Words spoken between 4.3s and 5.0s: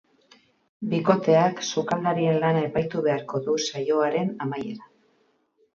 amaieran.